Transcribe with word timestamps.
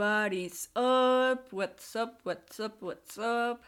What 0.00 0.32
is 0.32 0.70
up? 0.76 1.52
What's 1.52 1.94
up? 1.94 2.22
What's 2.24 2.58
up? 2.58 2.80
What's 2.80 3.18
up? 3.18 3.60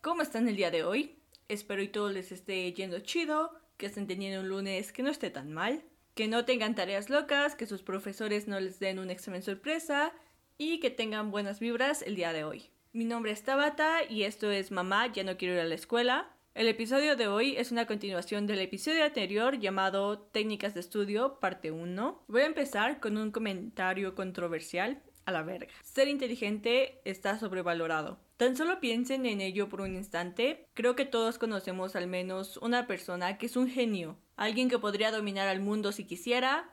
¿Cómo 0.00 0.22
están 0.22 0.48
el 0.48 0.54
día 0.54 0.70
de 0.70 0.84
hoy? 0.84 1.18
Espero 1.48 1.82
y 1.82 1.88
todo 1.88 2.10
les 2.10 2.30
esté 2.30 2.72
yendo 2.72 3.00
chido, 3.00 3.50
que 3.76 3.86
estén 3.86 4.06
teniendo 4.06 4.40
un 4.40 4.48
lunes 4.48 4.92
que 4.92 5.02
no 5.02 5.10
esté 5.10 5.30
tan 5.30 5.52
mal, 5.52 5.82
que 6.14 6.28
no 6.28 6.44
tengan 6.44 6.76
tareas 6.76 7.10
locas, 7.10 7.56
que 7.56 7.66
sus 7.66 7.82
profesores 7.82 8.46
no 8.46 8.60
les 8.60 8.78
den 8.78 9.00
un 9.00 9.10
examen 9.10 9.42
sorpresa 9.42 10.12
y 10.58 10.78
que 10.78 10.90
tengan 10.90 11.32
buenas 11.32 11.58
vibras 11.58 12.02
el 12.02 12.14
día 12.14 12.32
de 12.32 12.44
hoy. 12.44 12.70
Mi 12.92 13.04
nombre 13.04 13.32
es 13.32 13.42
Tabata 13.42 14.04
y 14.08 14.22
esto 14.22 14.48
es 14.52 14.70
Mamá, 14.70 15.08
ya 15.08 15.24
no 15.24 15.36
quiero 15.36 15.54
ir 15.54 15.60
a 15.60 15.64
la 15.64 15.74
escuela. 15.74 16.30
El 16.54 16.68
episodio 16.68 17.16
de 17.16 17.26
hoy 17.26 17.56
es 17.56 17.72
una 17.72 17.86
continuación 17.86 18.46
del 18.46 18.60
episodio 18.60 19.04
anterior 19.04 19.58
llamado 19.58 20.20
Técnicas 20.20 20.74
de 20.74 20.80
Estudio, 20.80 21.40
parte 21.40 21.72
1. 21.72 22.26
Voy 22.28 22.42
a 22.42 22.46
empezar 22.46 23.00
con 23.00 23.16
un 23.16 23.32
comentario 23.32 24.14
controversial 24.14 25.02
a 25.24 25.32
la 25.32 25.42
verga. 25.42 25.72
Ser 25.82 26.08
inteligente 26.08 27.00
está 27.04 27.38
sobrevalorado. 27.38 28.18
Tan 28.36 28.56
solo 28.56 28.80
piensen 28.80 29.26
en 29.26 29.40
ello 29.40 29.68
por 29.68 29.82
un 29.82 29.94
instante. 29.94 30.66
Creo 30.74 30.96
que 30.96 31.04
todos 31.04 31.38
conocemos 31.38 31.94
al 31.94 32.06
menos 32.06 32.56
una 32.58 32.86
persona 32.86 33.36
que 33.36 33.46
es 33.46 33.56
un 33.56 33.68
genio, 33.68 34.16
alguien 34.36 34.68
que 34.70 34.78
podría 34.78 35.10
dominar 35.10 35.48
al 35.48 35.60
mundo 35.60 35.92
si 35.92 36.04
quisiera, 36.04 36.70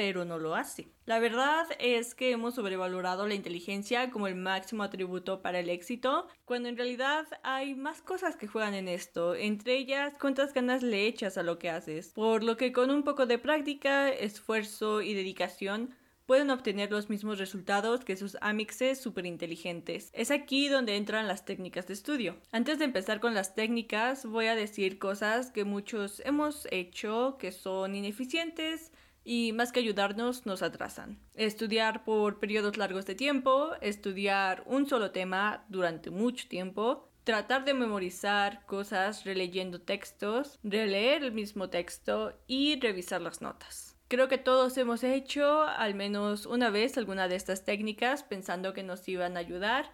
pero 0.00 0.24
no 0.24 0.38
lo 0.38 0.54
hace. 0.54 0.88
La 1.04 1.18
verdad 1.18 1.66
es 1.78 2.14
que 2.14 2.30
hemos 2.30 2.54
sobrevalorado 2.54 3.26
la 3.28 3.34
inteligencia 3.34 4.10
como 4.10 4.28
el 4.28 4.34
máximo 4.34 4.82
atributo 4.82 5.42
para 5.42 5.58
el 5.58 5.68
éxito, 5.68 6.26
cuando 6.46 6.70
en 6.70 6.78
realidad 6.78 7.26
hay 7.42 7.74
más 7.74 8.00
cosas 8.00 8.34
que 8.36 8.46
juegan 8.46 8.72
en 8.72 8.88
esto, 8.88 9.34
entre 9.34 9.76
ellas 9.76 10.14
cuántas 10.18 10.54
ganas 10.54 10.82
le 10.82 11.06
echas 11.06 11.36
a 11.36 11.42
lo 11.42 11.58
que 11.58 11.68
haces, 11.68 12.12
por 12.14 12.42
lo 12.42 12.56
que 12.56 12.72
con 12.72 12.90
un 12.90 13.02
poco 13.02 13.26
de 13.26 13.36
práctica, 13.36 14.08
esfuerzo 14.08 15.02
y 15.02 15.12
dedicación 15.12 15.94
pueden 16.30 16.50
obtener 16.50 16.92
los 16.92 17.10
mismos 17.10 17.40
resultados 17.40 18.04
que 18.04 18.16
sus 18.16 18.36
amixes 18.40 19.00
super 19.00 19.26
inteligentes. 19.26 20.12
Es 20.12 20.30
aquí 20.30 20.68
donde 20.68 20.94
entran 20.94 21.26
las 21.26 21.44
técnicas 21.44 21.88
de 21.88 21.94
estudio. 21.94 22.36
Antes 22.52 22.78
de 22.78 22.84
empezar 22.84 23.18
con 23.18 23.34
las 23.34 23.56
técnicas, 23.56 24.24
voy 24.24 24.46
a 24.46 24.54
decir 24.54 25.00
cosas 25.00 25.50
que 25.50 25.64
muchos 25.64 26.22
hemos 26.24 26.68
hecho 26.70 27.36
que 27.36 27.50
son 27.50 27.96
ineficientes, 27.96 28.92
y 29.24 29.52
más 29.54 29.72
que 29.72 29.80
ayudarnos 29.80 30.46
nos 30.46 30.62
atrasan. 30.62 31.18
Estudiar 31.34 32.04
por 32.04 32.38
periodos 32.38 32.76
largos 32.76 33.06
de 33.06 33.16
tiempo, 33.16 33.72
estudiar 33.80 34.62
un 34.66 34.86
solo 34.86 35.10
tema 35.10 35.64
durante 35.68 36.10
mucho 36.10 36.46
tiempo, 36.46 37.10
tratar 37.24 37.64
de 37.64 37.74
memorizar 37.74 38.64
cosas 38.66 39.24
releyendo 39.24 39.80
textos, 39.80 40.60
releer 40.62 41.24
el 41.24 41.32
mismo 41.32 41.70
texto 41.70 42.38
y 42.46 42.78
revisar 42.78 43.20
las 43.20 43.42
notas. 43.42 43.99
Creo 44.10 44.26
que 44.26 44.38
todos 44.38 44.76
hemos 44.76 45.04
hecho 45.04 45.62
al 45.62 45.94
menos 45.94 46.44
una 46.44 46.68
vez 46.70 46.98
alguna 46.98 47.28
de 47.28 47.36
estas 47.36 47.64
técnicas 47.64 48.24
pensando 48.24 48.74
que 48.74 48.82
nos 48.82 49.06
iban 49.06 49.36
a 49.36 49.40
ayudar, 49.40 49.92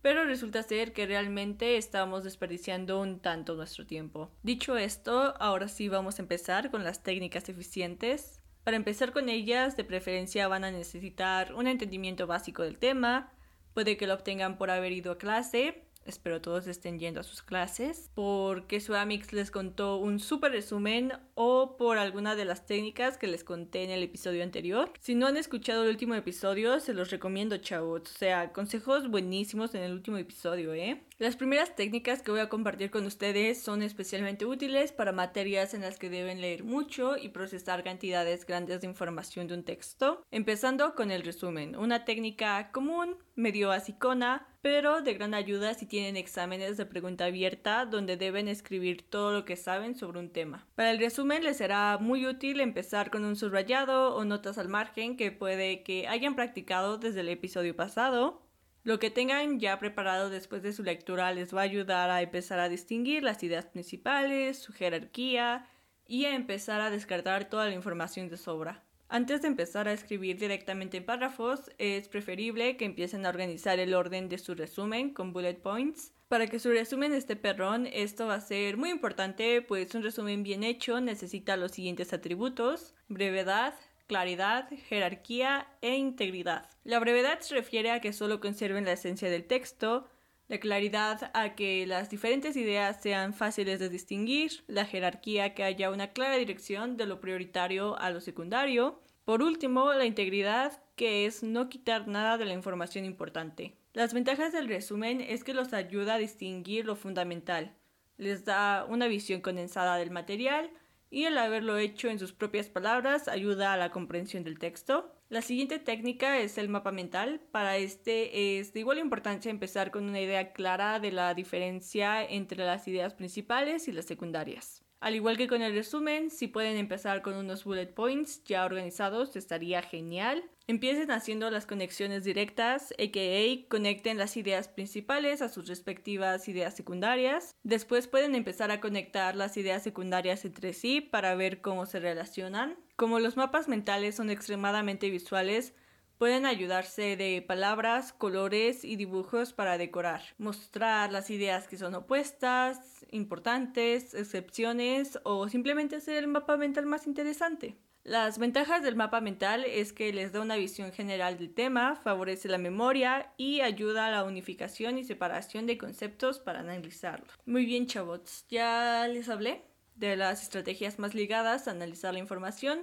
pero 0.00 0.24
resulta 0.24 0.62
ser 0.62 0.94
que 0.94 1.04
realmente 1.04 1.76
estamos 1.76 2.24
desperdiciando 2.24 2.98
un 2.98 3.20
tanto 3.20 3.56
nuestro 3.56 3.84
tiempo. 3.84 4.30
Dicho 4.42 4.78
esto, 4.78 5.34
ahora 5.38 5.68
sí 5.68 5.90
vamos 5.90 6.18
a 6.18 6.22
empezar 6.22 6.70
con 6.70 6.82
las 6.82 7.02
técnicas 7.02 7.46
eficientes. 7.50 8.40
Para 8.64 8.78
empezar 8.78 9.12
con 9.12 9.28
ellas, 9.28 9.76
de 9.76 9.84
preferencia 9.84 10.48
van 10.48 10.64
a 10.64 10.70
necesitar 10.70 11.52
un 11.52 11.66
entendimiento 11.66 12.26
básico 12.26 12.62
del 12.62 12.78
tema, 12.78 13.34
puede 13.74 13.98
que 13.98 14.06
lo 14.06 14.14
obtengan 14.14 14.56
por 14.56 14.70
haber 14.70 14.92
ido 14.92 15.12
a 15.12 15.18
clase, 15.18 15.84
espero 16.08 16.40
todos 16.40 16.66
estén 16.66 16.98
yendo 16.98 17.20
a 17.20 17.24
sus 17.24 17.42
clases, 17.42 18.10
porque 18.14 18.80
su 18.80 18.94
Amix 18.94 19.32
les 19.32 19.50
contó 19.50 19.98
un 19.98 20.18
súper 20.18 20.52
resumen 20.52 21.12
o 21.34 21.76
por 21.76 21.98
alguna 21.98 22.34
de 22.34 22.44
las 22.44 22.66
técnicas 22.66 23.16
que 23.16 23.26
les 23.26 23.44
conté 23.44 23.84
en 23.84 23.90
el 23.90 24.02
episodio 24.02 24.42
anterior. 24.42 24.92
Si 25.00 25.14
no 25.14 25.26
han 25.26 25.36
escuchado 25.36 25.84
el 25.84 25.90
último 25.90 26.14
episodio, 26.14 26.80
se 26.80 26.94
los 26.94 27.10
recomiendo, 27.10 27.58
chavos. 27.58 28.02
O 28.02 28.18
sea, 28.18 28.52
consejos 28.52 29.08
buenísimos 29.10 29.74
en 29.74 29.82
el 29.82 29.92
último 29.92 30.16
episodio, 30.16 30.74
¿eh? 30.74 31.04
Las 31.18 31.36
primeras 31.36 31.74
técnicas 31.74 32.22
que 32.22 32.30
voy 32.30 32.40
a 32.40 32.48
compartir 32.48 32.90
con 32.90 33.04
ustedes 33.04 33.60
son 33.60 33.82
especialmente 33.82 34.46
útiles 34.46 34.92
para 34.92 35.12
materias 35.12 35.74
en 35.74 35.80
las 35.80 35.98
que 35.98 36.10
deben 36.10 36.40
leer 36.40 36.62
mucho 36.62 37.16
y 37.16 37.30
procesar 37.30 37.82
cantidades 37.82 38.46
grandes 38.46 38.80
de 38.80 38.86
información 38.86 39.48
de 39.48 39.54
un 39.54 39.64
texto. 39.64 40.22
Empezando 40.30 40.94
con 40.94 41.10
el 41.10 41.22
resumen, 41.22 41.74
una 41.76 42.04
técnica 42.04 42.70
común, 42.70 43.16
medio 43.34 43.68
basicona, 43.68 44.46
pero 44.70 45.00
de 45.00 45.14
gran 45.14 45.32
ayuda 45.32 45.72
si 45.72 45.86
tienen 45.86 46.18
exámenes 46.18 46.76
de 46.76 46.84
pregunta 46.84 47.24
abierta 47.24 47.86
donde 47.86 48.18
deben 48.18 48.48
escribir 48.48 49.00
todo 49.08 49.32
lo 49.32 49.46
que 49.46 49.56
saben 49.56 49.96
sobre 49.96 50.18
un 50.18 50.28
tema. 50.28 50.66
Para 50.74 50.90
el 50.90 50.98
resumen 50.98 51.42
les 51.42 51.56
será 51.56 51.96
muy 51.98 52.26
útil 52.26 52.60
empezar 52.60 53.10
con 53.10 53.24
un 53.24 53.34
subrayado 53.34 54.14
o 54.14 54.26
notas 54.26 54.58
al 54.58 54.68
margen 54.68 55.16
que 55.16 55.32
puede 55.32 55.82
que 55.82 56.06
hayan 56.06 56.36
practicado 56.36 56.98
desde 56.98 57.20
el 57.20 57.30
episodio 57.30 57.74
pasado 57.74 58.42
lo 58.84 58.98
que 58.98 59.10
tengan 59.10 59.58
ya 59.58 59.78
preparado 59.78 60.28
después 60.28 60.62
de 60.62 60.74
su 60.74 60.82
lectura 60.82 61.32
les 61.32 61.54
va 61.54 61.62
a 61.62 61.64
ayudar 61.64 62.10
a 62.10 62.20
empezar 62.20 62.58
a 62.58 62.68
distinguir 62.68 63.22
las 63.22 63.42
ideas 63.42 63.64
principales, 63.64 64.58
su 64.58 64.74
jerarquía 64.74 65.66
y 66.06 66.26
a 66.26 66.34
empezar 66.34 66.82
a 66.82 66.90
descartar 66.90 67.48
toda 67.48 67.68
la 67.68 67.74
información 67.74 68.28
de 68.28 68.36
sobra. 68.36 68.84
Antes 69.10 69.40
de 69.40 69.48
empezar 69.48 69.88
a 69.88 69.94
escribir 69.94 70.38
directamente 70.38 70.98
en 70.98 71.06
párrafos, 71.06 71.70
es 71.78 72.08
preferible 72.08 72.76
que 72.76 72.84
empiecen 72.84 73.24
a 73.24 73.30
organizar 73.30 73.78
el 73.78 73.94
orden 73.94 74.28
de 74.28 74.36
su 74.36 74.54
resumen 74.54 75.14
con 75.14 75.32
bullet 75.32 75.54
points. 75.54 76.12
Para 76.28 76.46
que 76.46 76.58
su 76.58 76.68
resumen 76.68 77.14
esté 77.14 77.34
perrón, 77.34 77.86
esto 77.86 78.26
va 78.26 78.34
a 78.34 78.40
ser 78.42 78.76
muy 78.76 78.90
importante, 78.90 79.62
pues 79.62 79.94
un 79.94 80.02
resumen 80.02 80.42
bien 80.42 80.62
hecho 80.62 81.00
necesita 81.00 81.56
los 81.56 81.72
siguientes 81.72 82.12
atributos: 82.12 82.94
brevedad, 83.08 83.74
claridad, 84.06 84.68
jerarquía 84.88 85.68
e 85.80 85.96
integridad. 85.96 86.68
La 86.84 86.98
brevedad 86.98 87.40
se 87.40 87.54
refiere 87.54 87.90
a 87.90 88.02
que 88.02 88.12
solo 88.12 88.40
conserven 88.40 88.84
la 88.84 88.92
esencia 88.92 89.30
del 89.30 89.46
texto, 89.46 90.06
la 90.48 90.58
claridad 90.58 91.30
a 91.34 91.54
que 91.54 91.86
las 91.86 92.10
diferentes 92.10 92.56
ideas 92.56 93.00
sean 93.00 93.34
fáciles 93.34 93.78
de 93.78 93.88
distinguir, 93.88 94.64
la 94.66 94.86
jerarquía 94.86 95.54
que 95.54 95.62
haya 95.62 95.90
una 95.90 96.12
clara 96.12 96.36
dirección 96.36 96.96
de 96.96 97.06
lo 97.06 97.20
prioritario 97.20 97.98
a 97.98 98.10
lo 98.10 98.20
secundario, 98.20 99.00
por 99.24 99.42
último, 99.42 99.92
la 99.92 100.06
integridad 100.06 100.82
que 100.96 101.26
es 101.26 101.42
no 101.42 101.68
quitar 101.68 102.08
nada 102.08 102.38
de 102.38 102.46
la 102.46 102.54
información 102.54 103.04
importante. 103.04 103.76
Las 103.92 104.14
ventajas 104.14 104.54
del 104.54 104.68
resumen 104.68 105.20
es 105.20 105.44
que 105.44 105.52
los 105.52 105.74
ayuda 105.74 106.14
a 106.14 106.18
distinguir 106.18 106.86
lo 106.86 106.96
fundamental, 106.96 107.76
les 108.16 108.46
da 108.46 108.86
una 108.88 109.06
visión 109.06 109.42
condensada 109.42 109.96
del 109.96 110.10
material, 110.10 110.70
y 111.10 111.24
el 111.24 111.36
haberlo 111.36 111.76
hecho 111.76 112.08
en 112.08 112.18
sus 112.18 112.32
propias 112.32 112.68
palabras 112.68 113.28
ayuda 113.28 113.72
a 113.72 113.76
la 113.76 113.90
comprensión 113.90 114.44
del 114.44 114.58
texto. 114.58 115.14
La 115.30 115.42
siguiente 115.42 115.78
técnica 115.78 116.38
es 116.38 116.56
el 116.56 116.70
mapa 116.70 116.90
mental. 116.90 117.40
Para 117.50 117.76
este 117.76 118.58
es 118.58 118.72
de 118.72 118.80
igual 118.80 118.98
importancia 118.98 119.50
empezar 119.50 119.90
con 119.90 120.04
una 120.08 120.20
idea 120.20 120.52
clara 120.54 121.00
de 121.00 121.12
la 121.12 121.34
diferencia 121.34 122.24
entre 122.24 122.64
las 122.64 122.88
ideas 122.88 123.12
principales 123.14 123.88
y 123.88 123.92
las 123.92 124.06
secundarias. 124.06 124.87
Al 125.00 125.14
igual 125.14 125.36
que 125.36 125.46
con 125.46 125.62
el 125.62 125.74
resumen, 125.74 126.28
si 126.28 126.48
pueden 126.48 126.76
empezar 126.76 127.22
con 127.22 127.34
unos 127.34 127.64
bullet 127.64 127.86
points 127.86 128.42
ya 128.44 128.64
organizados, 128.64 129.36
estaría 129.36 129.80
genial. 129.80 130.42
Empiecen 130.66 131.12
haciendo 131.12 131.50
las 131.50 131.66
conexiones 131.66 132.24
directas, 132.24 132.92
aka 132.98 133.68
conecten 133.68 134.18
las 134.18 134.36
ideas 134.36 134.66
principales 134.66 135.40
a 135.40 135.48
sus 135.48 135.68
respectivas 135.68 136.48
ideas 136.48 136.74
secundarias. 136.74 137.54
Después 137.62 138.08
pueden 138.08 138.34
empezar 138.34 138.72
a 138.72 138.80
conectar 138.80 139.36
las 139.36 139.56
ideas 139.56 139.84
secundarias 139.84 140.44
entre 140.44 140.72
sí 140.72 141.00
para 141.00 141.36
ver 141.36 141.60
cómo 141.60 141.86
se 141.86 142.00
relacionan. 142.00 142.76
Como 142.96 143.20
los 143.20 143.36
mapas 143.36 143.68
mentales 143.68 144.16
son 144.16 144.30
extremadamente 144.30 145.10
visuales, 145.10 145.74
Pueden 146.18 146.46
ayudarse 146.46 147.16
de 147.16 147.44
palabras, 147.46 148.12
colores 148.12 148.84
y 148.84 148.96
dibujos 148.96 149.52
para 149.52 149.78
decorar, 149.78 150.20
mostrar 150.36 151.12
las 151.12 151.30
ideas 151.30 151.68
que 151.68 151.76
son 151.76 151.94
opuestas, 151.94 153.06
importantes, 153.12 154.14
excepciones 154.14 155.20
o 155.22 155.48
simplemente 155.48 155.94
hacer 155.94 156.16
el 156.16 156.26
mapa 156.26 156.56
mental 156.56 156.86
más 156.86 157.06
interesante. 157.06 157.76
Las 158.02 158.38
ventajas 158.38 158.82
del 158.82 158.96
mapa 158.96 159.20
mental 159.20 159.64
es 159.64 159.92
que 159.92 160.12
les 160.12 160.32
da 160.32 160.40
una 160.40 160.56
visión 160.56 160.90
general 160.90 161.38
del 161.38 161.54
tema, 161.54 161.94
favorece 161.94 162.48
la 162.48 162.58
memoria 162.58 163.32
y 163.36 163.60
ayuda 163.60 164.06
a 164.06 164.10
la 164.10 164.24
unificación 164.24 164.98
y 164.98 165.04
separación 165.04 165.66
de 165.66 165.78
conceptos 165.78 166.40
para 166.40 166.60
analizarlo. 166.60 167.26
Muy 167.46 167.64
bien, 167.64 167.86
chavos, 167.86 168.44
ya 168.48 169.06
les 169.06 169.28
hablé 169.28 169.62
de 169.94 170.16
las 170.16 170.42
estrategias 170.42 170.98
más 170.98 171.14
ligadas 171.14 171.68
a 171.68 171.72
analizar 171.72 172.12
la 172.12 172.18
información 172.18 172.80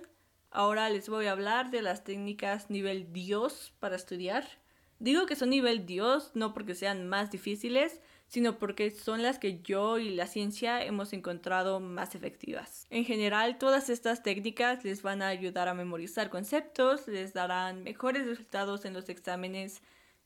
Ahora 0.56 0.90
les 0.90 1.10
voy 1.10 1.25
a 1.25 1.34
hablar 1.34 1.69
de 1.69 1.81
las 1.81 2.06
técnicas 2.06 2.69
nivel 2.69 3.12
Dios 3.12 3.74
para 3.81 3.98
estudiar. 3.98 4.48
Digo 5.00 5.25
que 5.25 5.36
son 5.36 5.50
nivel 5.50 5.86
Dios 5.86 6.31
no 6.34 6.54
porque 6.54 6.75
sean 6.75 7.10
más 7.10 7.30
difíciles, 7.30 8.00
sino 8.30 8.57
porque 8.57 8.90
son 8.90 9.22
las 9.22 9.38
que 9.38 9.62
yo 9.62 9.98
y 9.98 10.12
la 10.12 10.28
ciencia 10.28 10.81
hemos 10.81 11.12
encontrado 11.12 11.81
más 11.81 12.16
efectivas. 12.16 12.88
En 12.90 13.04
general, 13.04 13.57
todas 13.57 13.90
estas 13.90 14.24
técnicas 14.24 14.86
les 14.86 15.02
van 15.02 15.22
a 15.22 15.28
ayudar 15.28 15.68
a 15.68 15.74
memorizar 15.74 16.30
conceptos, 16.30 17.06
les 17.10 17.34
darán 17.34 17.84
mejores 17.84 18.25
resultados 18.25 18.86
en 18.86 18.94
los 18.94 19.10
exámenes 19.10 19.81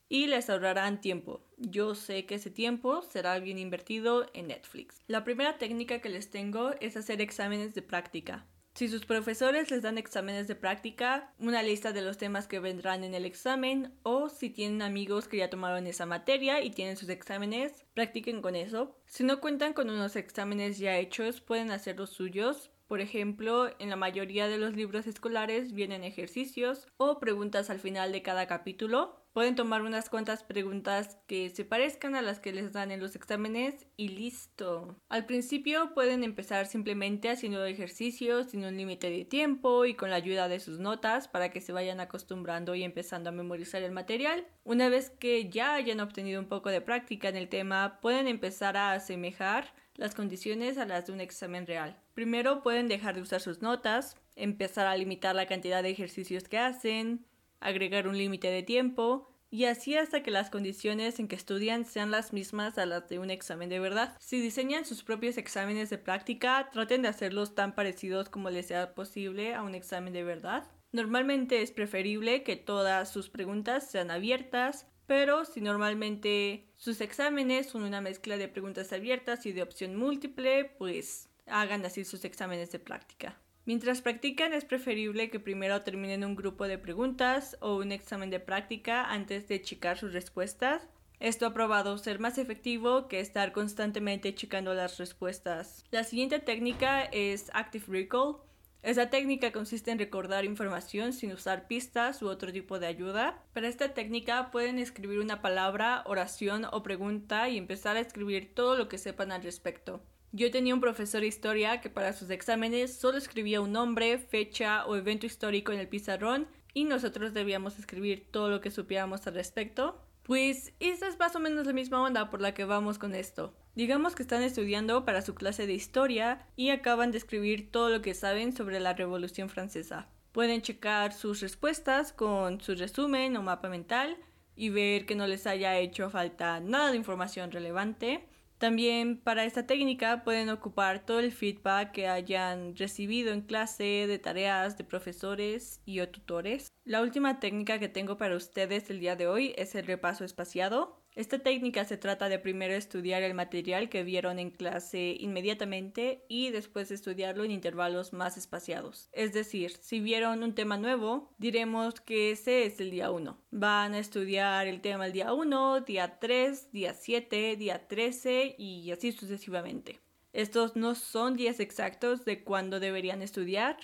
y 0.08 0.28
les 0.28 0.48
ahorrarán 0.48 1.00
tiempo. 1.00 1.40
Yo 1.56 1.96
sé 1.96 2.24
que 2.26 2.36
ese 2.36 2.50
tiempo 2.50 3.02
será 3.02 3.36
bien 3.40 3.58
invertido 3.58 4.30
en 4.32 4.46
Netflix. 4.46 5.02
La 5.08 5.24
primera 5.24 5.58
técnica 5.58 5.98
que 5.98 6.08
les 6.08 6.30
tengo 6.30 6.70
es 6.78 6.96
hacer 6.96 7.20
exámenes 7.20 7.74
de 7.74 7.82
práctica. 7.82 8.46
Si 8.74 8.88
sus 8.88 9.04
profesores 9.04 9.70
les 9.70 9.82
dan 9.82 9.98
exámenes 9.98 10.46
de 10.46 10.54
práctica, 10.54 11.34
una 11.38 11.62
lista 11.62 11.92
de 11.92 12.02
los 12.02 12.18
temas 12.18 12.46
que 12.46 12.60
vendrán 12.60 13.04
en 13.04 13.14
el 13.14 13.24
examen 13.26 13.92
o 14.04 14.28
si 14.28 14.48
tienen 14.48 14.80
amigos 14.80 15.28
que 15.28 15.38
ya 15.38 15.50
tomaron 15.50 15.86
esa 15.86 16.06
materia 16.06 16.62
y 16.62 16.70
tienen 16.70 16.96
sus 16.96 17.08
exámenes, 17.08 17.84
practiquen 17.94 18.40
con 18.40 18.56
eso. 18.56 18.96
Si 19.06 19.24
no 19.24 19.40
cuentan 19.40 19.72
con 19.72 19.90
unos 19.90 20.16
exámenes 20.16 20.78
ya 20.78 20.96
hechos, 20.98 21.40
pueden 21.40 21.72
hacer 21.72 21.98
los 21.98 22.10
suyos. 22.10 22.70
Por 22.86 23.00
ejemplo, 23.00 23.70
en 23.78 23.90
la 23.90 23.96
mayoría 23.96 24.48
de 24.48 24.58
los 24.58 24.74
libros 24.74 25.06
escolares 25.06 25.72
vienen 25.72 26.02
ejercicios 26.02 26.86
o 26.96 27.18
preguntas 27.18 27.70
al 27.70 27.80
final 27.80 28.12
de 28.12 28.22
cada 28.22 28.46
capítulo 28.46 29.19
Pueden 29.32 29.54
tomar 29.54 29.82
unas 29.82 30.10
cuantas 30.10 30.42
preguntas 30.42 31.16
que 31.28 31.50
se 31.50 31.64
parezcan 31.64 32.16
a 32.16 32.22
las 32.22 32.40
que 32.40 32.52
les 32.52 32.72
dan 32.72 32.90
en 32.90 32.98
los 32.98 33.14
exámenes 33.14 33.86
y 33.96 34.08
listo. 34.08 34.96
Al 35.08 35.24
principio 35.24 35.94
pueden 35.94 36.24
empezar 36.24 36.66
simplemente 36.66 37.30
haciendo 37.30 37.64
ejercicios 37.64 38.50
sin 38.50 38.64
un 38.64 38.76
límite 38.76 39.08
de 39.08 39.24
tiempo 39.24 39.84
y 39.84 39.94
con 39.94 40.10
la 40.10 40.16
ayuda 40.16 40.48
de 40.48 40.58
sus 40.58 40.80
notas 40.80 41.28
para 41.28 41.50
que 41.50 41.60
se 41.60 41.72
vayan 41.72 42.00
acostumbrando 42.00 42.74
y 42.74 42.82
empezando 42.82 43.28
a 43.28 43.32
memorizar 43.32 43.82
el 43.84 43.92
material. 43.92 44.48
Una 44.64 44.88
vez 44.88 45.10
que 45.10 45.48
ya 45.48 45.74
hayan 45.74 46.00
obtenido 46.00 46.40
un 46.40 46.48
poco 46.48 46.70
de 46.70 46.80
práctica 46.80 47.28
en 47.28 47.36
el 47.36 47.48
tema, 47.48 48.00
pueden 48.02 48.26
empezar 48.26 48.76
a 48.76 48.92
asemejar 48.92 49.72
las 49.94 50.14
condiciones 50.14 50.76
a 50.78 50.86
las 50.86 51.06
de 51.06 51.12
un 51.12 51.20
examen 51.20 51.66
real. 51.66 51.96
Primero 52.14 52.62
pueden 52.62 52.88
dejar 52.88 53.14
de 53.14 53.20
usar 53.20 53.40
sus 53.40 53.62
notas, 53.62 54.16
empezar 54.34 54.86
a 54.86 54.96
limitar 54.96 55.34
la 55.34 55.46
cantidad 55.46 55.82
de 55.82 55.90
ejercicios 55.90 56.48
que 56.48 56.58
hacen, 56.58 57.26
agregar 57.60 58.08
un 58.08 58.18
límite 58.18 58.48
de 58.48 58.62
tiempo, 58.62 59.30
y 59.52 59.64
así 59.64 59.96
hasta 59.96 60.22
que 60.22 60.30
las 60.30 60.48
condiciones 60.48 61.18
en 61.18 61.26
que 61.26 61.34
estudian 61.34 61.84
sean 61.84 62.12
las 62.12 62.32
mismas 62.32 62.78
a 62.78 62.86
las 62.86 63.08
de 63.08 63.18
un 63.18 63.30
examen 63.30 63.68
de 63.68 63.80
verdad. 63.80 64.16
Si 64.20 64.40
diseñan 64.40 64.84
sus 64.84 65.02
propios 65.02 65.36
exámenes 65.38 65.90
de 65.90 65.98
práctica, 65.98 66.70
traten 66.72 67.02
de 67.02 67.08
hacerlos 67.08 67.56
tan 67.56 67.74
parecidos 67.74 68.28
como 68.28 68.50
les 68.50 68.66
sea 68.66 68.94
posible 68.94 69.54
a 69.54 69.62
un 69.62 69.74
examen 69.74 70.12
de 70.12 70.22
verdad. 70.22 70.70
Normalmente 70.92 71.62
es 71.62 71.72
preferible 71.72 72.44
que 72.44 72.56
todas 72.56 73.10
sus 73.10 73.28
preguntas 73.28 73.90
sean 73.90 74.12
abiertas, 74.12 74.86
pero 75.06 75.44
si 75.44 75.60
normalmente 75.60 76.72
sus 76.76 77.00
exámenes 77.00 77.66
son 77.66 77.82
una 77.82 78.00
mezcla 78.00 78.36
de 78.36 78.46
preguntas 78.46 78.92
abiertas 78.92 79.46
y 79.46 79.52
de 79.52 79.62
opción 79.62 79.96
múltiple, 79.96 80.64
pues 80.78 81.28
hagan 81.46 81.84
así 81.84 82.04
sus 82.04 82.24
exámenes 82.24 82.70
de 82.70 82.78
práctica. 82.78 83.36
Mientras 83.70 84.02
practican 84.02 84.52
es 84.52 84.64
preferible 84.64 85.30
que 85.30 85.38
primero 85.38 85.82
terminen 85.82 86.24
un 86.24 86.34
grupo 86.34 86.66
de 86.66 86.76
preguntas 86.76 87.56
o 87.60 87.76
un 87.76 87.92
examen 87.92 88.28
de 88.28 88.40
práctica 88.40 89.04
antes 89.04 89.46
de 89.46 89.62
checar 89.62 89.96
sus 89.96 90.12
respuestas. 90.12 90.88
Esto 91.20 91.46
ha 91.46 91.54
probado 91.54 91.96
ser 91.96 92.18
más 92.18 92.36
efectivo 92.38 93.06
que 93.06 93.20
estar 93.20 93.52
constantemente 93.52 94.34
checando 94.34 94.74
las 94.74 94.98
respuestas. 94.98 95.84
La 95.92 96.02
siguiente 96.02 96.40
técnica 96.40 97.04
es 97.04 97.48
Active 97.54 97.84
Recall. 97.86 98.38
Esta 98.82 99.08
técnica 99.08 99.52
consiste 99.52 99.92
en 99.92 100.00
recordar 100.00 100.44
información 100.44 101.12
sin 101.12 101.30
usar 101.30 101.68
pistas 101.68 102.22
u 102.22 102.28
otro 102.28 102.52
tipo 102.52 102.80
de 102.80 102.88
ayuda. 102.88 103.40
Para 103.52 103.68
esta 103.68 103.94
técnica 103.94 104.50
pueden 104.50 104.80
escribir 104.80 105.20
una 105.20 105.40
palabra, 105.42 106.02
oración 106.06 106.66
o 106.72 106.82
pregunta 106.82 107.48
y 107.48 107.56
empezar 107.56 107.96
a 107.96 108.00
escribir 108.00 108.52
todo 108.52 108.74
lo 108.74 108.88
que 108.88 108.98
sepan 108.98 109.30
al 109.30 109.44
respecto. 109.44 110.02
Yo 110.32 110.52
tenía 110.52 110.74
un 110.74 110.80
profesor 110.80 111.22
de 111.22 111.26
historia 111.26 111.80
que 111.80 111.90
para 111.90 112.12
sus 112.12 112.30
exámenes 112.30 112.94
solo 112.94 113.18
escribía 113.18 113.60
un 113.60 113.72
nombre, 113.72 114.16
fecha 114.16 114.86
o 114.86 114.94
evento 114.94 115.26
histórico 115.26 115.72
en 115.72 115.80
el 115.80 115.88
pizarrón 115.88 116.46
y 116.72 116.84
nosotros 116.84 117.34
debíamos 117.34 117.80
escribir 117.80 118.28
todo 118.30 118.48
lo 118.48 118.60
que 118.60 118.70
supiéramos 118.70 119.26
al 119.26 119.34
respecto. 119.34 120.00
Pues 120.22 120.72
esta 120.78 121.08
es 121.08 121.18
más 121.18 121.34
o 121.34 121.40
menos 121.40 121.66
la 121.66 121.72
misma 121.72 122.00
onda 122.00 122.30
por 122.30 122.40
la 122.40 122.54
que 122.54 122.64
vamos 122.64 122.96
con 122.96 123.16
esto. 123.16 123.52
Digamos 123.74 124.14
que 124.14 124.22
están 124.22 124.44
estudiando 124.44 125.04
para 125.04 125.22
su 125.22 125.34
clase 125.34 125.66
de 125.66 125.72
historia 125.74 126.46
y 126.54 126.70
acaban 126.70 127.10
de 127.10 127.18
escribir 127.18 127.72
todo 127.72 127.88
lo 127.88 128.00
que 128.00 128.14
saben 128.14 128.54
sobre 128.54 128.78
la 128.78 128.92
Revolución 128.92 129.48
Francesa. 129.48 130.06
Pueden 130.30 130.62
checar 130.62 131.12
sus 131.12 131.40
respuestas 131.40 132.12
con 132.12 132.60
su 132.60 132.76
resumen 132.76 133.36
o 133.36 133.42
mapa 133.42 133.68
mental 133.68 134.16
y 134.54 134.68
ver 134.68 135.06
que 135.06 135.16
no 135.16 135.26
les 135.26 135.48
haya 135.48 135.76
hecho 135.78 136.08
falta 136.08 136.60
nada 136.60 136.92
de 136.92 136.98
información 136.98 137.50
relevante 137.50 138.28
también 138.60 139.16
para 139.16 139.46
esta 139.46 139.66
técnica 139.66 140.22
pueden 140.22 140.50
ocupar 140.50 141.04
todo 141.06 141.18
el 141.18 141.32
feedback 141.32 141.92
que 141.92 142.08
hayan 142.08 142.76
recibido 142.76 143.32
en 143.32 143.40
clase 143.40 144.06
de 144.06 144.18
tareas 144.18 144.76
de 144.76 144.84
profesores 144.84 145.80
y 145.86 146.00
o 146.00 146.08
tutores. 146.10 146.68
La 146.90 147.02
última 147.02 147.38
técnica 147.38 147.78
que 147.78 147.88
tengo 147.88 148.16
para 148.16 148.34
ustedes 148.34 148.90
el 148.90 148.98
día 148.98 149.14
de 149.14 149.28
hoy 149.28 149.54
es 149.56 149.76
el 149.76 149.86
repaso 149.86 150.24
espaciado. 150.24 151.00
Esta 151.14 151.38
técnica 151.38 151.84
se 151.84 151.96
trata 151.96 152.28
de 152.28 152.40
primero 152.40 152.74
estudiar 152.74 153.22
el 153.22 153.32
material 153.32 153.88
que 153.88 154.02
vieron 154.02 154.40
en 154.40 154.50
clase 154.50 155.14
inmediatamente 155.20 156.24
y 156.28 156.50
después 156.50 156.90
estudiarlo 156.90 157.44
en 157.44 157.52
intervalos 157.52 158.12
más 158.12 158.36
espaciados. 158.36 159.08
Es 159.12 159.32
decir, 159.32 159.70
si 159.80 160.00
vieron 160.00 160.42
un 160.42 160.56
tema 160.56 160.78
nuevo, 160.78 161.32
diremos 161.38 162.00
que 162.00 162.32
ese 162.32 162.66
es 162.66 162.80
el 162.80 162.90
día 162.90 163.12
1. 163.12 163.38
Van 163.52 163.94
a 163.94 164.00
estudiar 164.00 164.66
el 164.66 164.80
tema 164.80 165.06
el 165.06 165.12
día 165.12 165.32
1, 165.32 165.82
día 165.82 166.18
3, 166.18 166.72
día 166.72 166.92
7, 166.92 167.54
día 167.54 167.86
13 167.86 168.56
y 168.58 168.90
así 168.90 169.12
sucesivamente. 169.12 170.00
Estos 170.32 170.74
no 170.74 170.96
son 170.96 171.36
días 171.36 171.60
exactos 171.60 172.24
de 172.24 172.42
cuándo 172.42 172.80
deberían 172.80 173.22
estudiar, 173.22 173.76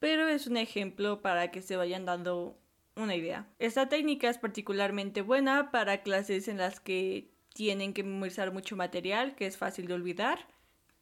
pero 0.00 0.28
es 0.28 0.48
un 0.48 0.56
ejemplo 0.56 1.22
para 1.22 1.50
que 1.50 1.62
se 1.62 1.76
vayan 1.76 2.04
dando 2.04 2.58
una 2.96 3.14
idea. 3.14 3.46
Esta 3.58 3.88
técnica 3.88 4.28
es 4.28 4.38
particularmente 4.38 5.22
buena 5.22 5.70
para 5.70 6.02
clases 6.02 6.48
en 6.48 6.58
las 6.58 6.80
que 6.80 7.30
tienen 7.54 7.92
que 7.92 8.02
memorizar 8.02 8.52
mucho 8.52 8.76
material 8.76 9.36
que 9.36 9.46
es 9.46 9.56
fácil 9.56 9.86
de 9.86 9.94
olvidar. 9.94 10.48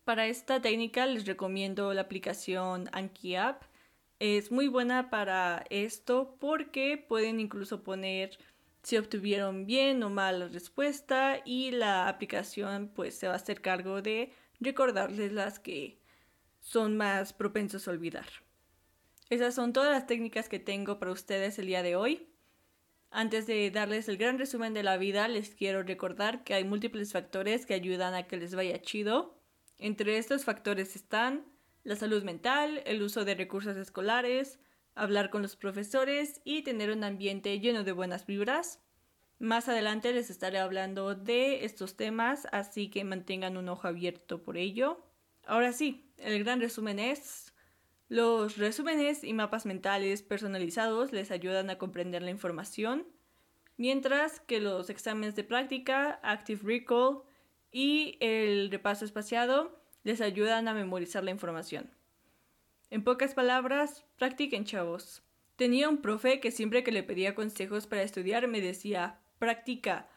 Para 0.04 0.26
esta 0.26 0.60
técnica 0.60 1.06
les 1.06 1.26
recomiendo 1.26 1.92
la 1.94 2.02
aplicación 2.02 2.88
Anki 2.92 3.36
App. 3.36 3.62
Es 4.18 4.50
muy 4.50 4.66
buena 4.66 5.10
para 5.10 5.64
esto 5.70 6.36
porque 6.40 6.96
pueden 6.96 7.40
incluso 7.40 7.82
poner 7.82 8.38
si 8.82 8.96
obtuvieron 8.96 9.66
bien 9.66 10.02
o 10.02 10.10
mal 10.10 10.40
la 10.40 10.48
respuesta 10.48 11.40
y 11.44 11.70
la 11.70 12.08
aplicación 12.08 12.90
pues 12.94 13.16
se 13.16 13.28
va 13.28 13.34
a 13.34 13.36
hacer 13.36 13.60
cargo 13.60 14.02
de 14.02 14.32
recordarles 14.60 15.32
las 15.32 15.58
que 15.58 15.98
son 16.60 16.96
más 16.96 17.32
propensos 17.32 17.86
a 17.86 17.92
olvidar. 17.92 18.26
Esas 19.30 19.54
son 19.54 19.74
todas 19.74 19.90
las 19.90 20.06
técnicas 20.06 20.48
que 20.48 20.58
tengo 20.58 20.98
para 20.98 21.12
ustedes 21.12 21.58
el 21.58 21.66
día 21.66 21.82
de 21.82 21.96
hoy. 21.96 22.28
Antes 23.10 23.46
de 23.46 23.70
darles 23.70 24.08
el 24.08 24.16
gran 24.16 24.38
resumen 24.38 24.72
de 24.72 24.82
la 24.82 24.96
vida, 24.96 25.28
les 25.28 25.54
quiero 25.54 25.82
recordar 25.82 26.44
que 26.44 26.54
hay 26.54 26.64
múltiples 26.64 27.12
factores 27.12 27.66
que 27.66 27.74
ayudan 27.74 28.14
a 28.14 28.26
que 28.26 28.38
les 28.38 28.54
vaya 28.54 28.80
chido. 28.80 29.38
Entre 29.78 30.16
estos 30.16 30.44
factores 30.44 30.96
están 30.96 31.44
la 31.84 31.96
salud 31.96 32.22
mental, 32.22 32.82
el 32.86 33.02
uso 33.02 33.26
de 33.26 33.34
recursos 33.34 33.76
escolares, 33.76 34.58
hablar 34.94 35.28
con 35.28 35.42
los 35.42 35.56
profesores 35.56 36.40
y 36.44 36.62
tener 36.62 36.90
un 36.90 37.04
ambiente 37.04 37.60
lleno 37.60 37.84
de 37.84 37.92
buenas 37.92 38.26
vibras. 38.26 38.82
Más 39.38 39.68
adelante 39.68 40.12
les 40.12 40.30
estaré 40.30 40.58
hablando 40.58 41.14
de 41.14 41.66
estos 41.66 41.96
temas, 41.96 42.46
así 42.50 42.88
que 42.90 43.04
mantengan 43.04 43.58
un 43.58 43.68
ojo 43.68 43.88
abierto 43.88 44.42
por 44.42 44.56
ello. 44.56 45.04
Ahora 45.46 45.72
sí, 45.72 46.10
el 46.16 46.42
gran 46.42 46.60
resumen 46.60 46.98
es 46.98 47.47
los 48.08 48.56
resúmenes 48.56 49.22
y 49.22 49.34
mapas 49.34 49.66
mentales 49.66 50.22
personalizados 50.22 51.12
les 51.12 51.30
ayudan 51.30 51.68
a 51.68 51.76
comprender 51.76 52.22
la 52.22 52.30
información, 52.30 53.06
mientras 53.76 54.40
que 54.40 54.60
los 54.60 54.88
exámenes 54.88 55.36
de 55.36 55.44
práctica, 55.44 56.18
Active 56.22 56.60
Recall 56.64 57.20
y 57.70 58.16
el 58.20 58.70
repaso 58.70 59.04
espaciado 59.04 59.78
les 60.04 60.20
ayudan 60.22 60.68
a 60.68 60.74
memorizar 60.74 61.22
la 61.22 61.30
información. 61.30 61.90
En 62.90 63.04
pocas 63.04 63.34
palabras, 63.34 64.06
practiquen 64.16 64.64
chavos. 64.64 65.22
Tenía 65.56 65.90
un 65.90 65.98
profe 65.98 66.40
que 66.40 66.50
siempre 66.50 66.82
que 66.82 66.92
le 66.92 67.02
pedía 67.02 67.34
consejos 67.34 67.86
para 67.86 68.02
estudiar 68.02 68.48
me 68.48 68.62
decía, 68.62 69.20
practica. 69.38 70.08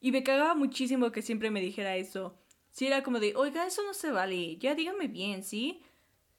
Y 0.00 0.12
me 0.12 0.22
cagaba 0.22 0.54
muchísimo 0.54 1.12
que 1.12 1.22
siempre 1.22 1.50
me 1.50 1.62
dijera 1.62 1.96
eso. 1.96 2.38
Si 2.70 2.86
era 2.86 3.02
como 3.02 3.20
de, 3.20 3.34
oiga, 3.34 3.66
eso 3.66 3.82
no 3.84 3.94
se 3.94 4.10
vale, 4.10 4.58
ya 4.58 4.74
dígame 4.74 5.08
bien, 5.08 5.42
¿sí? 5.42 5.82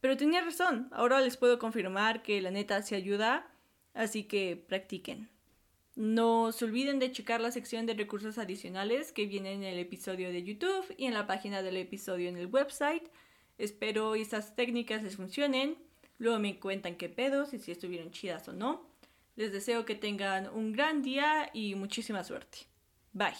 Pero 0.01 0.17
tenía 0.17 0.41
razón, 0.41 0.87
ahora 0.91 1.19
les 1.19 1.37
puedo 1.37 1.59
confirmar 1.59 2.21
que 2.23 2.41
la 2.41 2.51
neta 2.51 2.81
se 2.81 2.95
ayuda, 2.95 3.51
así 3.93 4.23
que 4.23 4.55
practiquen. 4.55 5.29
No 5.95 6.53
se 6.53 6.63
olviden 6.63 6.99
de 6.99 7.11
checar 7.11 7.41
la 7.41 7.51
sección 7.51 7.85
de 7.85 7.93
recursos 7.93 8.37
adicionales 8.37 9.11
que 9.11 9.25
viene 9.25 9.51
en 9.51 9.63
el 9.63 9.77
episodio 9.79 10.29
de 10.31 10.43
YouTube 10.43 10.85
y 10.97 11.05
en 11.05 11.13
la 11.13 11.27
página 11.27 11.61
del 11.61 11.75
episodio 11.75 12.29
en 12.29 12.37
el 12.37 12.47
website. 12.47 13.03
Espero 13.57 14.15
estas 14.15 14.55
técnicas 14.55 15.03
les 15.03 15.17
funcionen. 15.17 15.75
Luego 16.17 16.39
me 16.39 16.57
cuentan 16.57 16.95
qué 16.95 17.09
pedos 17.09 17.53
y 17.53 17.59
si 17.59 17.71
estuvieron 17.73 18.11
chidas 18.11 18.47
o 18.47 18.53
no. 18.53 18.87
Les 19.35 19.51
deseo 19.51 19.83
que 19.83 19.95
tengan 19.95 20.49
un 20.49 20.71
gran 20.71 21.01
día 21.01 21.49
y 21.53 21.75
muchísima 21.75 22.23
suerte. 22.23 22.59
Bye. 23.11 23.35